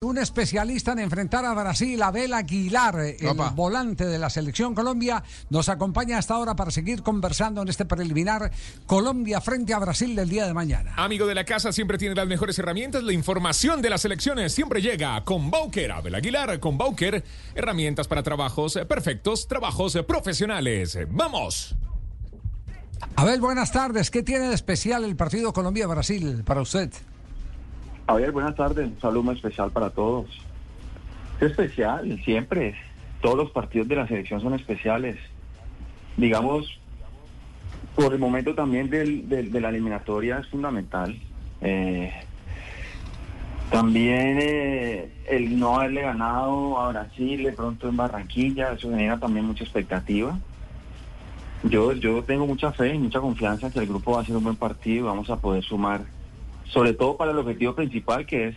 Un 0.00 0.16
especialista 0.16 0.92
en 0.92 1.00
enfrentar 1.00 1.44
a 1.44 1.52
Brasil, 1.54 2.00
Abel 2.00 2.32
Aguilar, 2.32 3.00
el 3.00 3.26
Opa. 3.26 3.50
volante 3.50 4.06
de 4.06 4.16
la 4.16 4.30
selección 4.30 4.72
Colombia, 4.72 5.24
nos 5.50 5.68
acompaña 5.68 6.18
hasta 6.18 6.34
ahora 6.34 6.54
para 6.54 6.70
seguir 6.70 7.02
conversando 7.02 7.62
en 7.62 7.68
este 7.68 7.84
preliminar 7.84 8.52
Colombia 8.86 9.40
frente 9.40 9.74
a 9.74 9.80
Brasil 9.80 10.14
del 10.14 10.28
día 10.28 10.46
de 10.46 10.54
mañana. 10.54 10.94
Amigo 10.96 11.26
de 11.26 11.34
la 11.34 11.42
casa 11.42 11.72
siempre 11.72 11.98
tiene 11.98 12.14
las 12.14 12.28
mejores 12.28 12.56
herramientas. 12.60 13.02
La 13.02 13.12
información 13.12 13.82
de 13.82 13.90
las 13.90 14.04
elecciones 14.04 14.52
siempre 14.54 14.80
llega 14.80 15.24
con 15.24 15.50
Bauker. 15.50 15.90
Abel 15.90 16.14
Aguilar, 16.14 16.60
con 16.60 16.78
Bauker. 16.78 17.24
Herramientas 17.56 18.06
para 18.06 18.22
trabajos 18.22 18.78
perfectos, 18.88 19.48
trabajos 19.48 19.98
profesionales. 20.06 20.96
¡Vamos! 21.10 21.74
Abel, 23.16 23.40
buenas 23.40 23.72
tardes. 23.72 24.12
¿Qué 24.12 24.22
tiene 24.22 24.46
de 24.46 24.54
especial 24.54 25.02
el 25.02 25.16
partido 25.16 25.52
Colombia-Brasil 25.52 26.44
para 26.44 26.60
usted? 26.60 26.88
Javier, 28.08 28.32
buenas 28.32 28.56
tardes. 28.56 28.86
Un 28.88 29.00
saludo 29.00 29.32
especial 29.32 29.70
para 29.70 29.90
todos. 29.90 30.26
Es 31.40 31.50
especial, 31.50 32.18
siempre. 32.24 32.74
Todos 33.20 33.36
los 33.36 33.50
partidos 33.50 33.86
de 33.86 33.96
la 33.96 34.08
selección 34.08 34.40
son 34.40 34.54
especiales. 34.54 35.16
Digamos, 36.16 36.80
por 37.94 38.12
el 38.14 38.18
momento 38.18 38.54
también 38.54 38.88
del, 38.88 39.28
del- 39.28 39.52
de 39.52 39.60
la 39.60 39.68
eliminatoria 39.68 40.38
es 40.38 40.46
fundamental. 40.48 41.16
Eh, 41.60 42.10
también 43.70 44.38
eh, 44.40 45.12
el 45.28 45.58
no 45.58 45.78
haberle 45.78 46.00
ganado 46.02 46.80
a 46.80 46.88
Brasil 46.88 47.42
de 47.44 47.52
pronto 47.52 47.88
en 47.90 47.96
Barranquilla, 47.98 48.72
eso 48.72 48.88
genera 48.88 49.18
también 49.18 49.44
mucha 49.44 49.64
expectativa. 49.64 50.38
Yo, 51.64 51.92
yo 51.92 52.22
tengo 52.24 52.46
mucha 52.46 52.72
fe 52.72 52.94
y 52.94 52.98
mucha 52.98 53.20
confianza 53.20 53.70
que 53.70 53.80
el 53.80 53.86
grupo 53.86 54.12
va 54.12 54.22
a 54.22 54.24
ser 54.24 54.34
un 54.36 54.44
buen 54.44 54.56
partido 54.56 55.04
y 55.04 55.08
vamos 55.08 55.28
a 55.28 55.36
poder 55.36 55.62
sumar 55.62 56.00
sobre 56.72 56.92
todo 56.94 57.16
para 57.16 57.30
el 57.32 57.38
objetivo 57.38 57.74
principal 57.74 58.26
que 58.26 58.48
es 58.48 58.56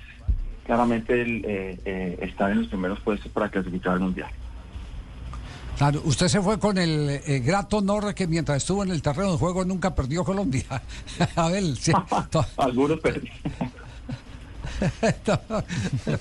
claramente 0.65 1.21
el, 1.21 1.43
eh, 1.45 1.79
eh, 1.85 2.19
estar 2.21 2.51
en 2.51 2.59
los 2.59 2.67
primeros 2.67 2.99
puestos 2.99 3.31
para 3.31 3.49
clasificar 3.49 3.93
al 3.93 3.99
mundial. 4.01 4.29
Claro, 5.77 6.01
usted 6.05 6.27
se 6.27 6.39
fue 6.41 6.59
con 6.59 6.77
el 6.77 7.09
eh, 7.25 7.39
grato 7.39 7.77
honor 7.77 8.13
que 8.13 8.27
mientras 8.27 8.57
estuvo 8.57 8.83
en 8.83 8.91
el 8.91 9.01
terreno 9.01 9.31
de 9.31 9.37
juego 9.37 9.65
nunca 9.65 9.95
perdió 9.95 10.23
Colombia. 10.23 10.63
Abel, 11.35 11.75
sí. 11.77 11.91
to- 12.29 12.45
Algunos 12.57 12.99
pero- 13.01 13.21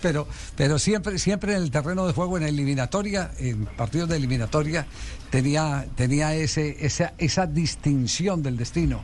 pero 0.03 0.27
pero 0.57 0.79
siempre 0.79 1.19
siempre 1.19 1.53
en 1.55 1.63
el 1.63 1.71
terreno 1.71 2.07
de 2.07 2.13
juego 2.13 2.37
en 2.37 2.43
eliminatoria 2.45 3.31
en 3.39 3.65
partidos 3.67 4.09
de 4.09 4.17
eliminatoria 4.17 4.87
tenía 5.31 5.87
tenía 5.97 6.35
ese 6.35 6.85
esa 6.85 7.13
esa 7.19 7.47
distinción 7.47 8.43
del 8.43 8.57
destino 8.57 9.03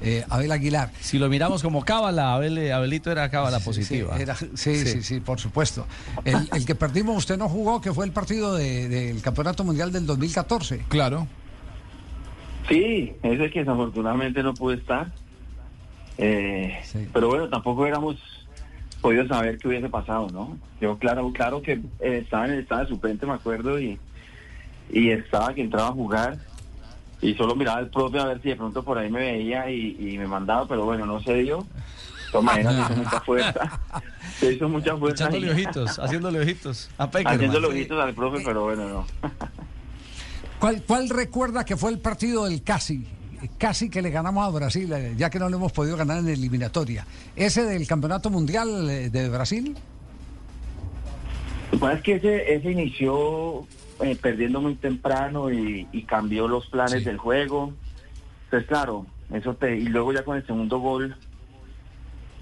eh, 0.00 0.24
Abel 0.28 0.50
Aguilar 0.52 0.90
Si 1.00 1.18
lo 1.18 1.28
miramos 1.28 1.62
como 1.62 1.84
cábala, 1.84 2.34
Abel, 2.34 2.58
eh, 2.58 2.72
Abelito 2.72 3.10
era 3.10 3.28
cábala 3.30 3.60
positiva. 3.60 4.16
Sí, 4.16 4.22
era- 4.22 4.34
sí, 4.36 4.48
sí, 4.54 4.76
Sí. 4.86 5.02
sí, 5.02 5.20
por 5.20 5.38
supuesto. 5.40 5.86
El, 6.24 6.48
el 6.52 6.66
que 6.66 6.74
perdimos 6.74 7.16
usted 7.16 7.36
no 7.38 7.48
jugó, 7.48 7.80
que 7.80 7.92
fue 7.92 8.04
el 8.04 8.12
partido 8.12 8.54
de- 8.54 8.88
del 8.88 9.22
Campeonato 9.22 9.64
Mundial 9.64 9.92
del 9.92 10.06
2014. 10.06 10.84
Claro. 10.88 11.26
sí, 12.68 13.12
ese 13.22 13.50
que 13.50 13.60
desafortunadamente 13.60 14.42
no 14.42 14.54
pude 14.54 14.76
estar. 14.76 15.12
Eh, 16.18 16.78
Sí. 16.84 17.08
Pero 17.12 17.28
bueno, 17.28 17.48
tampoco 17.48 17.82
hubiéramos 17.82 18.16
podido 19.00 19.26
saber 19.28 19.58
qué 19.58 19.68
hubiese 19.68 19.88
pasado, 19.88 20.28
¿no? 20.30 20.56
Yo 20.80 20.96
claro, 20.98 21.30
claro 21.32 21.60
que 21.60 21.72
eh, 22.00 22.20
estaba 22.22 22.46
en 22.46 22.52
el 22.52 22.60
estado 22.60 22.82
de 22.82 22.88
suplente, 22.88 23.26
me 23.26 23.32
acuerdo, 23.34 23.78
y, 23.78 23.98
y 24.90 25.10
estaba 25.10 25.52
que 25.54 25.60
entraba 25.62 25.88
a 25.88 25.92
jugar. 25.92 26.38
Y 27.24 27.34
solo 27.34 27.56
miraba 27.56 27.78
al 27.78 27.88
profe 27.88 28.18
a 28.20 28.26
ver 28.26 28.42
si 28.42 28.50
de 28.50 28.56
pronto 28.56 28.82
por 28.82 28.98
ahí 28.98 29.10
me 29.10 29.20
veía 29.20 29.70
y, 29.70 29.96
y 29.98 30.18
me 30.18 30.26
mandaba, 30.26 30.68
pero 30.68 30.84
bueno, 30.84 31.06
no 31.06 31.22
se 31.22 31.34
dio. 31.34 31.66
Maneras, 32.42 32.88
se 32.88 32.92
hizo 32.92 32.98
mucha 32.98 33.20
fuerza. 33.20 33.80
Se 34.38 34.52
hizo 34.52 34.68
mucha 34.68 34.96
fuerza. 34.96 35.24
Echándole 35.24 35.52
ojitos, 35.52 35.98
haciéndole 35.98 36.40
ojitos. 36.40 36.90
A 36.98 37.10
Peckerman. 37.10 37.34
Haciendo 37.34 37.68
ojitos 37.68 38.04
al 38.04 38.14
profe, 38.14 38.42
pero 38.44 38.64
bueno, 38.64 38.88
no. 38.88 39.06
¿Cuál, 40.58 40.82
¿Cuál 40.82 41.08
recuerda 41.08 41.64
que 41.64 41.76
fue 41.76 41.90
el 41.90 41.98
partido 41.98 42.44
del 42.44 42.62
casi? 42.62 43.06
Casi 43.58 43.90
que 43.90 44.00
le 44.00 44.10
ganamos 44.10 44.46
a 44.46 44.50
Brasil, 44.50 44.92
eh, 44.92 45.14
ya 45.16 45.28
que 45.28 45.38
no 45.38 45.48
le 45.48 45.56
hemos 45.56 45.72
podido 45.72 45.96
ganar 45.96 46.18
en 46.18 46.28
eliminatoria. 46.28 47.06
¿Ese 47.36 47.64
del 47.64 47.86
Campeonato 47.86 48.30
Mundial 48.30 48.88
eh, 48.88 49.10
de 49.10 49.28
Brasil? 49.28 49.76
Lo 51.72 51.78
que 51.78 51.78
pasa 51.78 51.94
es 51.94 52.02
que 52.02 52.14
ese, 52.14 52.54
ese 52.54 52.70
inició 52.70 53.66
eh, 54.00 54.16
perdiendo 54.16 54.60
muy 54.60 54.74
temprano 54.76 55.50
y, 55.52 55.88
y 55.92 56.02
cambió 56.02 56.48
los 56.48 56.66
planes 56.68 57.00
Sí. 57.00 57.04
del 57.04 57.18
juego. 57.18 57.72
Entonces, 58.46 58.68
claro, 58.68 59.06
eso 59.32 59.54
te. 59.54 59.76
Y 59.76 59.84
luego 59.86 60.12
ya 60.12 60.24
con 60.24 60.36
el 60.36 60.46
segundo 60.46 60.78
gol. 60.78 61.16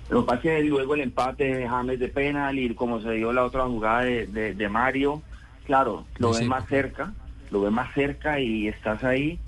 Lo 0.09 0.25
que 0.27 0.27
pasa 0.35 0.53
es 0.59 0.65
luego 0.67 0.95
el 0.95 1.01
empate 1.03 1.45
de 1.55 1.69
James 1.69 1.99
de 1.99 2.09
penal 2.09 2.59
y 2.59 2.75
como 2.75 3.01
se 3.01 3.13
dio 3.13 3.33
la 3.33 3.45
otra 3.45 3.65
jugada 3.67 4.03
de, 4.03 4.27
de- 4.27 4.55
de 4.55 4.69
Mario, 4.69 5.23
claro, 5.65 6.05
lo 6.19 6.29
Sí, 6.29 6.35
ves 6.35 6.43
sí. 6.43 6.49
más 6.49 6.67
cerca, 6.69 7.15
lo 7.51 7.63
ves 7.63 7.73
más 7.73 7.95
cerca 7.95 8.39
y 8.39 8.69
estás 8.69 9.03
ahí. 9.05 9.39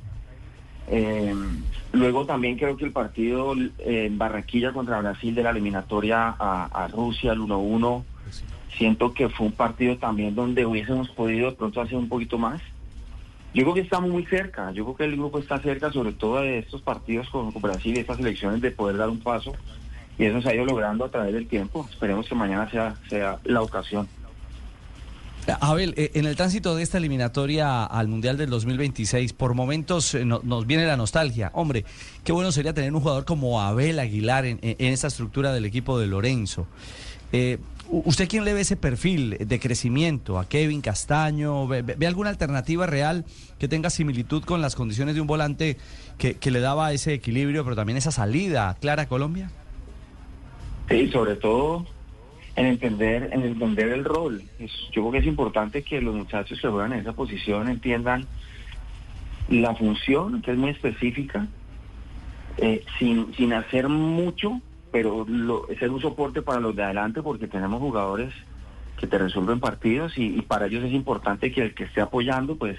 Eh, 0.87 1.35
luego 1.93 2.25
también 2.27 2.57
creo 2.57 2.77
que 2.77 2.85
el 2.85 2.93
partido 2.93 3.55
eh, 3.55 4.07
en 4.07 4.17
Barranquilla 4.19 4.73
contra 4.73 5.01
Brasil 5.01 5.35
de 5.35 5.43
la 5.43 5.51
eliminatoria 5.51 6.35
a, 6.39 6.65
a 6.85 6.89
Rusia, 6.89 7.33
el 7.33 7.41
1-1, 7.41 8.05
siento 8.77 9.12
que 9.15 9.29
fue 9.29 9.47
un 9.47 9.53
partido 9.53 9.97
también 9.97 10.35
donde 10.35 10.67
hubiésemos 10.67 11.09
podido 11.11 11.55
pronto 11.55 11.81
hacer 11.81 11.97
un 11.97 12.09
poquito 12.09 12.39
más. 12.39 12.61
Yo 13.55 13.62
creo 13.62 13.75
que 13.75 13.81
estamos 13.81 14.11
muy 14.11 14.27
cerca, 14.27 14.73
yo 14.73 14.85
creo 14.85 14.97
que 14.97 15.05
el 15.05 15.12
grupo 15.17 15.39
está 15.39 15.61
cerca 15.61 15.93
sobre 15.93 16.12
todo 16.12 16.41
de 16.41 16.59
estos 16.59 16.83
partidos 16.83 17.29
con, 17.31 17.53
Brasil 17.62 17.97
y 17.97 18.01
estas 18.01 18.19
elecciones 18.19 18.61
de 18.61 18.73
poder 18.73 18.97
dar 18.97 19.09
un 19.09 19.21
paso 19.21 19.53
y 20.19 20.25
eso 20.25 20.43
se 20.43 20.49
ha 20.49 20.55
ido 20.55 20.65
logrando 20.65 21.05
a 21.05 21.11
través 21.11 21.33
del 21.35 21.47
tiempo. 21.47 21.87
Esperemos 21.91 22.27
que 22.29 22.35
mañana 22.35 22.69
sea, 22.71 22.97
sea 23.09 23.39
la 23.45 23.62
ocasión. 23.62 24.09
Abel, 25.61 25.93
eh, 25.99 26.11
en 26.15 26.25
el 26.25 26.37
tránsito 26.37 26.75
de 26.75 26.83
esta 26.83 26.97
eliminatoria 26.97 27.85
al 27.85 28.09
Mundial 28.09 28.39
del 28.39 28.49
2026, 28.49 29.35
por 29.35 29.53
momentos 29.55 30.15
eh, 30.15 30.25
no- 30.25 30.41
nos 30.43 30.67
viene 30.67 30.87
la 30.87 30.97
nostalgia. 30.97 31.51
Hombre, 31.53 31.85
qué 32.25 32.33
bueno 32.33 32.51
sería 32.51 32.73
tener 32.73 32.93
un 32.95 33.01
jugador 33.01 33.27
como 33.27 33.61
Abel 33.61 33.99
Aguilar 33.99 34.47
en, 34.47 34.59
en 34.62 34.93
esa 34.93 35.09
estructura 35.09 35.53
del 35.53 35.67
equipo 35.67 35.99
de 35.99 36.06
Lorenzo. 36.06 36.67
Eh, 37.33 37.59
¿Usted 37.89 38.28
quién 38.28 38.45
le 38.45 38.55
ve 38.55 38.62
ese 38.62 38.77
perfil 38.77 39.37
de 39.39 39.61
crecimiento? 39.61 40.39
¿A 40.39 40.49
Kevin 40.49 40.81
Castaño? 40.81 41.67
¿Ve, 41.69 42.06
alguna 42.06 42.31
alternativa 42.31 42.87
real 42.87 43.25
que 43.59 43.69
tenga 43.69 43.91
similitud 43.91 44.43
con 44.43 44.62
las 44.62 44.75
condiciones 44.75 45.15
de 45.15 45.21
un 45.21 45.27
volante 45.27 45.77
que, 46.19 46.50
le 46.50 46.61
daba 46.61 46.93
ese 46.93 47.12
equilibrio, 47.12 47.62
pero 47.62 47.77
también 47.77 47.99
esa 47.99 48.11
salida 48.11 48.77
clara 48.81 49.03
a 49.03 49.09
Colombia? 49.09 49.50
Sí, 50.89 51.09
sobre 51.11 51.37
todo 51.37 51.87
en 52.56 52.67
entender, 52.67 53.31
en 53.33 53.43
entender 53.43 53.89
el 53.89 54.05
rol. 54.05 54.43
Yo 54.59 55.03
creo 55.03 55.12
que 55.12 55.19
es 55.19 55.27
importante 55.27 55.83
que 55.83 56.00
los 56.00 56.15
muchachos 56.15 56.61
que 56.61 56.69
juegan 56.69 56.94
en 56.94 57.00
esa 57.00 57.12
posición 57.12 57.69
entiendan 57.69 58.27
la 59.49 59.75
función, 59.75 60.41
que 60.41 60.53
es 60.53 60.56
muy 60.56 60.71
específica, 60.71 61.47
eh, 62.56 62.83
sin, 62.99 63.34
sin 63.34 63.53
hacer 63.53 63.89
mucho, 63.89 64.61
pero 64.94 65.27
lo, 65.27 65.66
ser 65.81 65.91
un 65.91 66.00
soporte 66.00 66.41
para 66.41 66.60
los 66.60 66.77
de 66.77 66.84
adelante 66.84 67.21
porque 67.21 67.49
tenemos 67.49 67.81
jugadores 67.81 68.32
que 68.97 69.09
te 69.09 69.19
resuelven 69.19 69.59
partidos 69.59 70.16
y, 70.16 70.41
para 70.43 70.66
ellos 70.66 70.84
es 70.84 70.93
importante 70.93 71.50
que 71.50 71.62
el 71.62 71.75
que 71.75 71.82
esté 71.82 72.00
apoyando 72.00 72.55
pues 72.55 72.78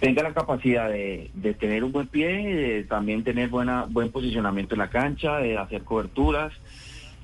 tenga 0.00 0.24
la 0.24 0.34
capacidad 0.34 0.88
de, 0.88 1.30
de 1.34 1.54
tener 1.54 1.84
un 1.84 1.92
buen 1.92 2.08
pie, 2.08 2.56
de 2.56 2.82
también 2.82 3.22
tener 3.22 3.50
buena, 3.50 3.86
buen 3.88 4.10
posicionamiento 4.10 4.74
en 4.74 4.80
la 4.80 4.90
cancha, 4.90 5.36
de 5.36 5.56
hacer 5.56 5.84
coberturas. 5.84 6.52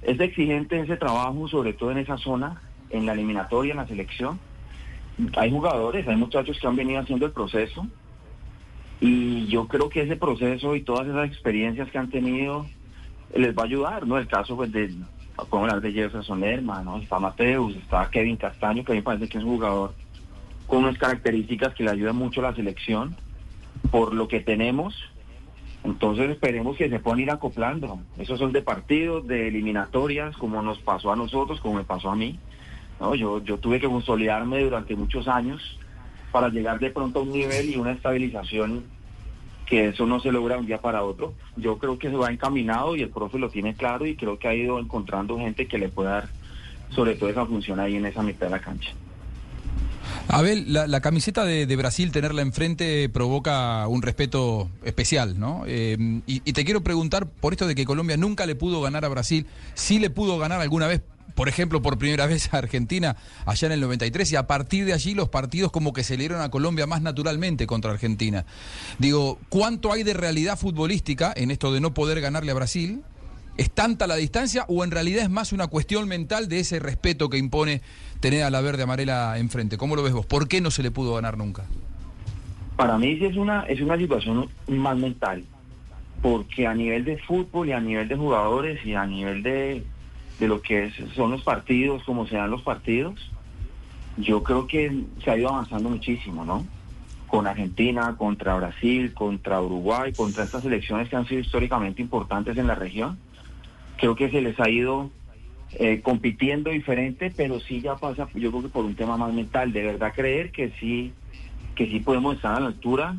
Es 0.03 0.20
exigente 0.20 0.78
ese 0.78 0.97
trabajo, 0.97 1.48
sobre 1.48 1.72
todo 1.72 1.91
en 1.91 1.98
esa 1.98 2.19
zona, 2.19 2.62
en 2.91 3.04
la 3.04 3.15
eliminatoria, 3.15 3.72
en 3.72 3.78
la 3.78 3.88
selección. 3.88 4.38
Hay 5.36 5.50
jugadores, 5.50 6.06
hay 6.06 6.15
muchachos 6.15 6.56
que 6.60 6.69
han 6.69 6.76
venido 6.76 7.00
haciendo 7.00 7.26
el 7.26 7.32
proceso 7.32 7.84
y 9.00 9.48
yo 9.48 9.66
creo 9.66 9.88
que 9.88 10.03
ese 10.03 10.15
proceso 10.15 10.76
y 10.76 10.82
todas 10.82 11.09
esas 11.09 11.26
experiencias 11.26 11.91
que 11.91 11.98
han 11.98 12.10
tenido 12.10 12.65
les 13.34 13.56
va 13.56 13.62
a 13.62 13.66
ayudar, 13.66 14.06
¿no? 14.06 14.19
El 14.19 14.27
caso 14.27 14.56
pues 14.56 14.72
de, 14.72 14.94
podemos 15.37 15.71
hablar 15.71 15.81
de 15.81 15.93
Jefferson 15.93 16.41
Lerma, 16.41 16.83
¿no? 16.83 16.99
Está 16.99 17.19
Mateus, 17.19 17.77
está 17.77 18.09
Kevin 18.11 18.37
Castaño, 18.37 18.84
que 18.84 18.92
a 18.92 18.95
mí 18.95 19.01
me 19.01 19.04
parece 19.04 19.28
que 19.28 19.39
es 19.39 19.45
un 19.45 19.57
jugador 19.57 19.95
con 20.66 20.78
unas 20.84 20.98
características 20.98 21.75
que 21.75 21.84
le 21.84 21.91
ayudan 21.91 22.16
mucho 22.16 22.41
a 22.41 22.51
la 22.51 22.57
selección 22.57 23.16
por 23.91 24.15
lo 24.15 24.28
que 24.28 24.41
tenemos. 24.41 24.95
Entonces 25.84 26.30
esperemos 26.30 26.77
que 26.77 26.91
se 26.91 26.98
puedan 26.98 27.21
ir 27.21 27.30
acoplando. 27.30 28.01
Esos 28.19 28.39
son 28.39 28.53
de 28.53 28.63
partidos, 28.63 29.27
de 29.27 29.48
eliminatorias, 29.48 30.36
como 30.36 30.60
nos 30.60 30.78
pasó 30.80 31.13
a 31.13 31.16
nosotros, 31.16 31.60
como 31.60 31.77
me 31.77 31.84
pasó 31.84 32.10
a 32.10 32.16
mí. 32.16 32.39
¿no? 33.01 33.15
Yo, 33.15 33.42
yo 33.42 33.59
tuve 33.59 33.80
que 33.80 33.86
consolidarme 33.86 34.63
durante 34.63 34.97
muchos 34.97 35.28
años 35.28 35.78
para 36.33 36.48
llegar 36.48 36.78
de 36.78 36.91
pronto 36.91 37.21
a 37.21 37.22
un 37.22 37.33
nivel 37.33 37.71
y 37.71 37.77
una 37.77 37.92
estabilización 37.92 38.84
que 39.68 39.88
eso 39.88 40.06
no 40.06 40.20
se 40.20 40.32
logra 40.32 40.54
de 40.54 40.60
un 40.60 40.66
día 40.66 40.78
para 40.78 41.03
otro. 41.03 41.34
Yo 41.56 41.78
creo 41.78 41.98
que 41.98 42.09
se 42.09 42.16
va 42.16 42.30
encaminado 42.30 42.97
y 42.97 43.03
el 43.03 43.10
profe 43.10 43.38
lo 43.38 43.50
tiene 43.50 43.74
claro 43.74 44.06
y 44.06 44.16
creo 44.16 44.38
que 44.38 44.48
ha 44.48 44.54
ido 44.54 44.78
encontrando 44.78 45.38
gente 45.38 45.66
que 45.66 45.78
le 45.78 45.88
pueda 45.88 46.10
dar 46.10 46.28
sobre 46.91 47.16
todo 47.16 47.28
esa 47.28 47.44
función 47.44 47.78
ahí 47.78 47.97
en 47.97 48.06
esa 48.06 48.22
mitad 48.22 48.47
de 48.47 48.53
la 48.53 48.60
cancha. 48.60 48.91
Abel, 50.28 50.72
la, 50.72 50.86
la 50.86 51.00
camiseta 51.00 51.44
de, 51.44 51.66
de 51.66 51.76
Brasil, 51.76 52.12
tenerla 52.12 52.42
enfrente 52.42 53.09
provoca 53.10 53.86
un 53.88 54.00
respeto 54.00 54.68
especial, 54.84 55.38
¿no? 55.38 55.65
Eh, 55.66 55.97
y, 56.26 56.42
y 56.44 56.53
te 56.53 56.65
quiero 56.65 56.82
preguntar 56.82 57.26
por 57.26 57.53
esto 57.53 57.66
de 57.66 57.74
que 57.74 57.84
Colombia 57.84 58.16
nunca 58.16 58.47
le 58.47 58.54
pudo 58.54 58.80
ganar 58.80 59.04
a 59.04 59.09
Brasil, 59.09 59.47
sí 59.74 59.98
le 59.98 60.09
pudo 60.09 60.38
ganar 60.38 60.60
alguna 60.60 60.86
vez 60.86 61.03
por 61.39 61.49
ejemplo, 61.49 61.81
por 61.81 61.99
primera 61.99 62.27
vez 62.35 62.53
a 62.53 62.59
Argentina 62.59 63.15
allá 63.47 63.67
en 63.67 63.73
el 63.73 63.81
93 63.81 64.33
y 64.33 64.35
a 64.35 64.49
partir 64.49 64.85
de 64.85 64.93
allí 64.93 65.15
los 65.15 65.29
partidos 65.29 65.71
como 65.71 65.93
que 65.93 66.03
se 66.03 66.15
le 66.15 66.25
dieron 66.25 66.41
a 66.41 66.51
Colombia 66.51 66.89
más 66.89 67.01
naturalmente 67.01 67.69
contra 67.69 67.93
Argentina. 67.93 68.45
Digo, 68.99 69.39
¿cuánto 69.49 69.93
hay 69.93 70.03
de 70.03 70.15
realidad 70.15 70.59
futbolística 70.59 71.33
en 71.37 71.53
esto 71.53 71.73
de 71.73 71.81
no 71.81 71.95
poder 71.95 72.21
ganarle 72.21 72.51
a 72.51 72.55
Brasil? 72.55 73.05
¿Es 73.57 73.71
tanta 73.71 74.09
la 74.09 74.17
distancia 74.17 74.65
o 74.67 74.83
en 74.83 74.91
realidad 74.91 75.23
es 75.23 75.31
más 75.31 75.53
una 75.53 75.69
cuestión 75.69 76.09
mental 76.09 76.49
de 76.49 76.59
ese 76.59 76.81
respeto 76.81 77.31
que 77.31 77.39
impone 77.39 77.83
tener 78.19 78.43
a 78.43 78.51
la 78.51 78.61
verde 78.61 78.83
amarela 78.83 79.39
enfrente? 79.39 79.79
¿Cómo 79.79 79.95
lo 79.95 80.03
ves 80.03 80.15
vos? 80.15 80.27
¿Por 80.27 80.49
qué 80.49 80.61
no 80.61 80.73
se 80.73 80.83
le 80.83 80.91
pudo 80.91 81.15
ganar 81.15 81.39
nunca? 81.39 81.67
Para 82.75 82.99
mí 82.99 83.17
sí 83.17 83.27
es 83.27 83.37
una, 83.37 83.63
es 83.67 83.81
una 83.81 83.97
situación 83.97 84.49
más 84.67 84.99
mental, 84.99 85.45
porque 86.21 86.67
a 86.67 86.75
nivel 86.75 87.05
de 87.05 87.17
fútbol 87.19 87.69
y 87.69 87.73
a 87.73 87.81
nivel 87.81 88.09
de 88.09 88.17
jugadores 88.17 88.85
y 88.85 88.95
a 88.95 89.07
nivel 89.07 89.45
de, 89.45 89.85
de 90.39 90.49
lo 90.49 90.61
que 90.63 90.93
son 91.15 91.31
los 91.31 91.43
partidos, 91.43 92.03
como 92.05 92.27
se 92.27 92.37
dan 92.37 92.51
los 92.51 92.63
partidos, 92.63 93.15
yo 94.17 94.43
creo 94.43 94.67
que 94.67 95.05
se 95.23 95.31
ha 95.31 95.37
ido 95.37 95.49
avanzando 95.49 95.89
muchísimo, 95.91 96.45
¿no? 96.45 96.67
Con 97.27 97.47
Argentina, 97.47 98.17
contra 98.17 98.57
Brasil, 98.57 99.13
contra 99.15 99.61
Uruguay, 99.61 100.13
contra 100.13 100.45
estas 100.45 100.65
elecciones 100.65 101.09
que 101.09 101.17
han 101.17 101.27
sido 101.27 101.41
históricamente 101.41 102.03
importantes 102.03 102.57
en 102.57 102.67
la 102.67 102.75
región 102.75 103.19
creo 103.99 104.17
que 104.17 104.31
se 104.31 104.41
les 104.41 104.59
ha 104.59 104.71
ido 104.71 105.11
eh, 105.73 106.01
compitiendo 106.01 106.71
diferente, 106.71 107.31
pero 107.37 107.61
sí 107.61 107.83
ya 107.83 107.97
pasa, 107.97 108.27
yo 108.35 108.51
creo 108.51 108.63
que 108.63 108.69
por 108.69 108.85
un 108.85 108.95
tema 108.95 109.17
más 109.19 109.35
mental, 109.35 109.73
de 109.73 109.83
verdad 109.83 110.15
creer 110.15 110.51
que 110.51 110.71
sí, 110.81 111.13
que 111.75 111.87
sí 111.87 112.01
podemos 112.01 112.37
estar 112.37 112.55
a 112.55 112.61
la 112.61 112.69
altura 112.69 113.17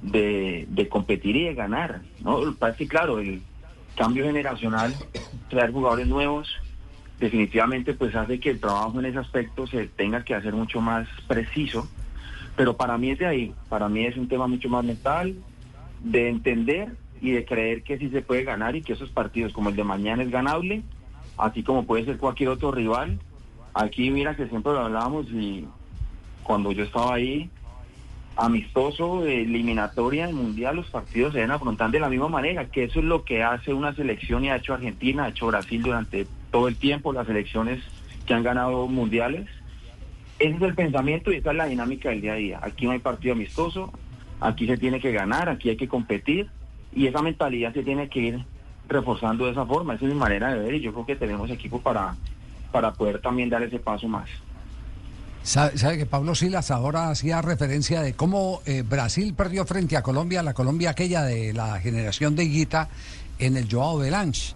de, 0.00 0.88
competir 0.88 1.36
y 1.36 1.44
de 1.44 1.54
ganar, 1.54 2.00
¿no? 2.24 2.54
Parece 2.58 2.86
claro, 2.88 3.18
el 3.18 3.42
cambio 3.98 4.24
generacional, 4.24 4.94
traer 5.50 5.72
jugadores 5.72 6.06
nuevos, 6.06 6.48
definitivamente 7.18 7.94
pues 7.94 8.14
hace 8.14 8.38
que 8.38 8.50
el 8.50 8.60
trabajo 8.60 9.00
en 9.00 9.06
ese 9.06 9.18
aspecto 9.18 9.66
se 9.66 9.88
tenga 9.88 10.24
que 10.24 10.36
hacer 10.36 10.54
mucho 10.54 10.80
más 10.80 11.08
preciso, 11.26 11.88
pero 12.56 12.76
para 12.76 12.96
mí 12.96 13.10
es 13.10 13.18
de 13.18 13.26
ahí, 13.26 13.54
para 13.68 13.88
mí 13.88 14.04
es 14.06 14.16
un 14.16 14.28
tema 14.28 14.46
mucho 14.46 14.68
más 14.68 14.84
mental, 14.84 15.34
de 16.00 16.28
entender 16.28 16.96
y 17.20 17.32
de 17.32 17.44
creer 17.44 17.82
que 17.82 17.98
sí 17.98 18.08
se 18.10 18.22
puede 18.22 18.44
ganar 18.44 18.76
y 18.76 18.82
que 18.82 18.92
esos 18.92 19.10
partidos 19.10 19.52
como 19.52 19.70
el 19.70 19.76
de 19.76 19.82
mañana 19.82 20.22
es 20.22 20.30
ganable, 20.30 20.82
así 21.36 21.64
como 21.64 21.84
puede 21.84 22.04
ser 22.04 22.18
cualquier 22.18 22.50
otro 22.50 22.70
rival. 22.70 23.18
Aquí 23.74 24.10
mira 24.10 24.36
que 24.36 24.46
siempre 24.46 24.72
lo 24.72 24.80
hablábamos 24.80 25.26
y 25.30 25.66
cuando 26.44 26.70
yo 26.70 26.84
estaba 26.84 27.14
ahí, 27.14 27.50
amistoso, 28.38 29.24
eliminatoria, 29.24 30.28
mundial, 30.28 30.76
los 30.76 30.86
partidos 30.86 31.32
se 31.32 31.40
deben 31.40 31.50
afrontar 31.50 31.90
de 31.90 31.98
la 31.98 32.08
misma 32.08 32.28
manera, 32.28 32.66
que 32.66 32.84
eso 32.84 33.00
es 33.00 33.04
lo 33.04 33.24
que 33.24 33.42
hace 33.42 33.74
una 33.74 33.92
selección 33.94 34.44
y 34.44 34.50
ha 34.50 34.56
hecho 34.56 34.74
Argentina, 34.74 35.24
ha 35.24 35.28
hecho 35.30 35.48
Brasil 35.48 35.82
durante 35.82 36.24
todo 36.52 36.68
el 36.68 36.76
tiempo, 36.76 37.12
las 37.12 37.26
selecciones 37.26 37.82
que 38.26 38.34
han 38.34 38.44
ganado 38.44 38.86
mundiales. 38.86 39.48
Ese 40.38 40.54
es 40.54 40.62
el 40.62 40.74
pensamiento 40.76 41.32
y 41.32 41.36
esa 41.36 41.50
es 41.50 41.56
la 41.56 41.66
dinámica 41.66 42.10
del 42.10 42.20
día 42.20 42.34
a 42.34 42.36
día. 42.36 42.60
Aquí 42.62 42.86
no 42.86 42.92
hay 42.92 43.00
partido 43.00 43.34
amistoso, 43.34 43.92
aquí 44.40 44.68
se 44.68 44.78
tiene 44.78 45.00
que 45.00 45.10
ganar, 45.10 45.48
aquí 45.48 45.70
hay 45.70 45.76
que 45.76 45.88
competir 45.88 46.48
y 46.94 47.08
esa 47.08 47.22
mentalidad 47.22 47.74
se 47.74 47.82
tiene 47.82 48.08
que 48.08 48.20
ir 48.20 48.44
reforzando 48.88 49.46
de 49.46 49.50
esa 49.50 49.66
forma. 49.66 49.94
Esa 49.94 50.06
es 50.06 50.12
mi 50.12 50.18
manera 50.18 50.54
de 50.54 50.60
ver 50.60 50.74
y 50.74 50.80
yo 50.80 50.92
creo 50.92 51.06
que 51.06 51.16
tenemos 51.16 51.50
equipo 51.50 51.80
para, 51.80 52.14
para 52.70 52.92
poder 52.92 53.20
también 53.20 53.50
dar 53.50 53.64
ese 53.64 53.80
paso 53.80 54.06
más. 54.06 54.28
¿Sabe, 55.48 55.96
que 55.96 56.04
Pablo 56.04 56.34
Silas 56.34 56.70
ahora 56.70 57.08
hacía 57.08 57.40
referencia 57.40 58.02
de 58.02 58.12
cómo 58.12 58.60
eh, 58.66 58.82
Brasil 58.86 59.32
perdió 59.32 59.64
frente 59.64 59.96
a 59.96 60.02
Colombia, 60.02 60.42
la 60.42 60.52
Colombia 60.52 60.90
aquella 60.90 61.22
de 61.22 61.54
la 61.54 61.80
generación 61.80 62.36
de 62.36 62.44
Guita 62.44 62.90
en 63.38 63.56
el 63.56 63.66
Joao 63.66 63.96
Belange? 63.96 64.52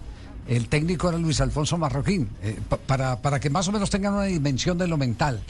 El 0.46 0.68
técnico 0.68 1.08
era 1.08 1.16
Luis 1.16 1.40
Alfonso 1.40 1.78
Marroquín, 1.78 2.28
eh, 2.42 2.58
para, 2.86 3.22
para 3.22 3.40
que 3.40 3.48
más 3.48 3.66
o 3.68 3.72
menos 3.72 3.88
tengan 3.88 4.12
una 4.12 4.24
dimensión 4.24 4.76
de 4.76 4.86
lo 4.86 4.98
mental. 4.98 5.40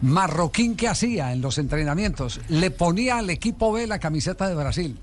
Marroquín, 0.00 0.76
¿qué 0.76 0.88
hacía 0.88 1.30
en 1.30 1.42
los 1.42 1.58
entrenamientos? 1.58 2.40
Le 2.48 2.70
ponía 2.70 3.18
al 3.18 3.28
equipo 3.28 3.72
B 3.72 3.86
la 3.86 3.98
camiseta 3.98 4.48
de 4.48 4.54
Brasil 4.54 4.98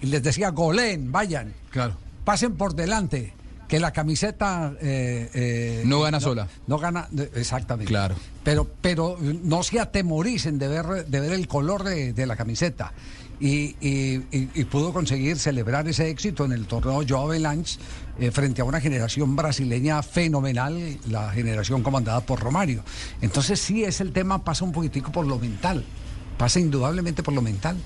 y 0.00 0.06
les 0.06 0.22
decía, 0.22 0.52
goleen, 0.52 1.12
vayan, 1.12 1.52
claro. 1.68 1.98
pasen 2.24 2.56
por 2.56 2.74
delante, 2.74 3.34
que 3.68 3.78
la 3.78 3.92
camiseta... 3.92 4.72
Eh, 4.80 5.30
eh, 5.34 5.82
no 5.84 6.00
gana 6.00 6.18
sola. 6.20 6.48
No 6.66 6.78
gana, 6.78 7.08
exactamente. 7.34 7.90
Claro. 7.90 8.16
Pero, 8.42 8.68
pero 8.80 9.18
no 9.20 9.62
se 9.62 9.78
atemoricen 9.78 10.58
de 10.58 10.68
ver, 10.68 11.06
de 11.06 11.20
ver 11.20 11.32
el 11.32 11.46
color 11.46 11.84
de, 11.84 12.26
la 12.26 12.34
camiseta. 12.34 12.92
Y, 13.40 13.76
y, 13.80 14.64
pudo 14.64 14.92
conseguir 14.92 15.38
celebrar 15.38 15.86
ese 15.86 16.08
éxito 16.08 16.44
en 16.44 16.52
el 16.52 16.66
torneo 16.66 17.04
Joao 17.08 17.28
Belange 17.28 17.78
eh, 18.18 18.32
frente 18.32 18.62
a 18.62 18.64
una 18.64 18.80
generación 18.80 19.36
brasileña 19.36 20.02
fenomenal, 20.02 20.98
la 21.08 21.30
generación 21.30 21.82
comandada 21.82 22.20
por 22.22 22.40
Romario. 22.40 22.82
Entonces 23.20 23.60
sí 23.60 23.84
es 23.84 24.00
el 24.00 24.12
tema, 24.12 24.42
pasa 24.42 24.64
un 24.64 24.72
poquitico 24.72 25.12
por 25.12 25.24
lo 25.24 25.38
mental, 25.38 25.84
pasa 26.36 26.58
indudablemente 26.58 27.22
por 27.22 27.34
lo 27.34 27.42
mental 27.42 27.76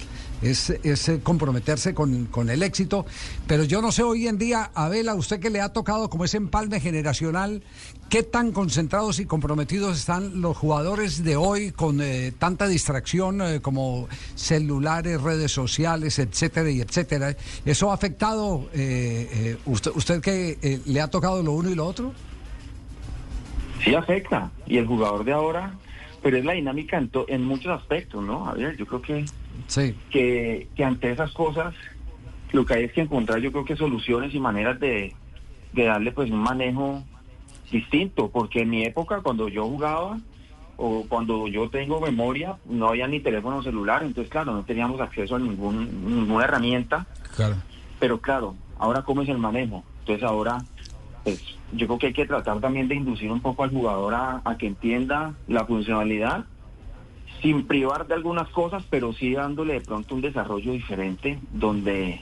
es, 0.42 0.70
eh, 0.70 1.20
comprometerse 1.22 1.94
con, 1.94 2.28
el 2.48 2.62
éxito. 2.62 3.06
Pero 3.46 3.64
yo 3.64 3.80
no 3.80 3.92
sé 3.92 4.02
hoy 4.02 4.26
en 4.26 4.38
día, 4.38 4.70
Abel, 4.74 5.08
a 5.08 5.14
usted 5.14 5.40
que 5.40 5.50
le 5.50 5.60
ha 5.60 5.72
tocado 5.72 6.10
como 6.10 6.24
ese 6.24 6.36
empalme 6.36 6.80
generacional, 6.80 7.62
¿qué 8.08 8.22
tan 8.22 8.52
concentrados 8.52 9.20
y 9.20 9.26
comprometidos 9.26 9.98
están 9.98 10.40
los 10.40 10.56
jugadores 10.56 11.24
de 11.24 11.36
hoy 11.36 11.70
con 11.70 12.00
eh, 12.02 12.32
tanta 12.38 12.66
distracción 12.66 13.40
eh, 13.42 13.60
como 13.60 14.08
celulares, 14.34 15.20
redes 15.20 15.52
sociales, 15.52 16.18
etcétera 16.18 16.70
y 16.70 16.80
etcétera? 16.80 17.36
¿Eso 17.64 17.90
ha 17.90 17.94
afectado 17.94 18.68
usted, 19.64 19.92
usted 19.94 20.20
que 20.20 20.80
le 20.84 21.00
ha 21.00 21.08
tocado 21.08 21.42
lo 21.42 21.52
uno 21.52 21.70
y 21.70 21.74
lo 21.74 21.86
otro? 21.86 22.12
Sí 23.84 23.94
afecta. 23.94 24.50
Y 24.66 24.78
el 24.78 24.86
jugador 24.86 25.24
de 25.24 25.32
ahora, 25.32 25.74
pero 26.22 26.36
es 26.36 26.44
la 26.44 26.52
dinámica 26.52 26.98
en, 26.98 27.10
en 27.28 27.44
muchos 27.44 27.80
aspectos, 27.80 28.22
¿no? 28.22 28.48
A 28.48 28.54
ver, 28.54 28.76
yo 28.76 28.86
creo 28.86 29.02
que 29.02 29.24
Sí. 29.66 29.94
Que, 30.10 30.69
ante 30.84 31.10
esas 31.10 31.32
cosas 31.32 31.75
lo 32.52 32.66
que 32.66 32.75
hay 32.75 32.84
es 32.84 32.93
que 32.93 33.00
encontrar 33.00 33.38
yo 33.38 33.50
creo 33.50 33.64
que 33.64 33.76
soluciones 33.76 34.34
y 34.34 34.40
maneras 34.40 34.78
de, 34.78 35.14
darle 35.72 36.12
pues 36.12 36.31
un 36.31 36.40
manejo 36.40 37.02
distinto, 37.70 38.28
porque 38.31 38.60
en 38.60 38.70
mi 38.70 38.84
época 38.84 39.20
cuando 39.22 39.49
yo 39.49 39.66
jugaba 39.66 40.19
o 40.76 41.06
cuando 41.08 41.49
yo 41.49 41.70
tengo 41.70 42.00
memoria 42.00 42.56
no 42.66 42.88
había 42.88 43.06
ni 43.06 43.20
teléfono 43.20 43.62
celular, 43.62 44.02
entonces 44.02 44.31
claro, 44.31 44.52
no 44.52 44.64
teníamos 44.64 45.00
acceso 45.00 45.37
a 45.37 45.38
ningún, 45.38 46.05
ninguna 46.05 46.44
herramienta. 46.44 47.06
Claro. 47.34 47.56
Pero 47.98 48.20
claro, 48.20 48.55
ahora 48.78 49.02
cómo 49.02 49.22
es 49.22 49.28
el 49.31 49.38
manejo. 49.38 49.82
Entonces 50.00 50.25
ahora 50.25 50.58
pues 51.25 51.40
yo 51.72 51.87
creo 51.87 51.98
que 51.98 52.06
hay 52.08 52.12
que 52.12 52.26
tratar 52.26 52.60
también 52.60 52.88
de 52.88 52.96
inducir 52.96 53.31
un 53.31 53.40
poco 53.40 53.64
al 53.64 53.70
jugador 53.70 54.12
a, 54.12 54.43
a 54.44 54.58
que 54.58 54.66
entienda 54.66 55.34
la 55.46 55.64
funcionalidad 55.64 56.44
sin 57.43 57.67
privar 57.67 58.06
de 58.06 58.15
algunas 58.15 58.49
cosas, 58.51 58.84
pero 58.89 59.13
sí 59.13 59.32
dándole 59.34 59.75
de 59.75 59.81
pronto 59.81 60.15
un 60.15 60.20
desarrollo 60.20 60.72
diferente 60.72 61.41
donde, 61.53 62.20